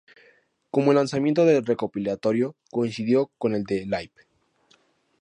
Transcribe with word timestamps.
Como 0.71 0.89
el 0.89 0.95
lanzamiento 0.95 1.45
del 1.45 1.63
recopilatorio 1.63 2.55
coincidió 2.71 3.29
con 3.37 3.53
el 3.53 3.65
de 3.65 3.81
"Live! 3.81 4.13